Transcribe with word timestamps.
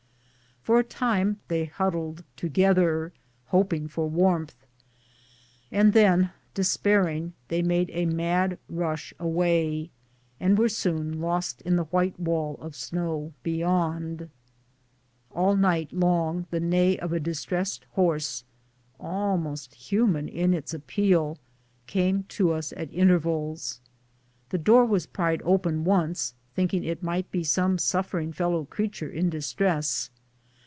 For 0.63 0.77
a 0.79 0.83
time 0.83 1.39
they 1.47 1.65
huddled 1.65 2.23
together, 2.35 3.13
hoping 3.47 3.87
for 3.87 4.07
warmth, 4.07 4.67
and 5.71 5.91
then 5.91 6.33
despairing, 6.53 7.33
they 7.47 7.63
made 7.63 7.89
a 7.91 8.05
mad 8.05 8.59
rush 8.69 9.11
away, 9.17 9.89
and 10.39 10.59
were 10.59 10.69
soon 10.69 11.19
lost 11.19 11.63
in 11.63 11.77
the 11.77 11.85
white 11.85 12.19
wall 12.19 12.59
of 12.61 12.75
snow 12.75 13.33
beyond. 13.41 14.29
All 15.31 15.55
night 15.55 15.91
long 15.91 16.45
the 16.51 16.59
neigh 16.59 16.99
of 16.99 17.11
a 17.11 17.19
distressed 17.19 17.87
horse, 17.93 18.43
almost 18.99 19.89
hu 19.89 20.05
man 20.05 20.27
in 20.27 20.53
its 20.53 20.75
appeal, 20.75 21.39
came 21.87 22.21
to 22.25 22.51
us 22.51 22.71
at 22.77 22.93
intervals. 22.93 23.81
The 24.49 24.59
door 24.59 24.85
was 24.85 25.07
pried 25.07 25.41
open 25.43 25.85
once, 25.85 26.35
thinking 26.53 26.83
it 26.83 27.01
might 27.01 27.31
be 27.31 27.43
some 27.43 27.79
suffer 27.79 28.19
24 28.19 28.19
BOOTS 28.19 28.27
AND 28.31 28.35
SADDLES. 28.35 28.35
ing 28.35 28.37
fellow 28.37 28.65
creature 28.65 29.09
in 29.09 29.29
distress. 29.31 30.11